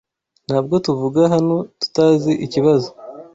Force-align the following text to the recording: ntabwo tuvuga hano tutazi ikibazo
ntabwo 0.47 0.75
tuvuga 0.85 1.21
hano 1.33 1.55
tutazi 1.79 2.31
ikibazo 2.45 2.89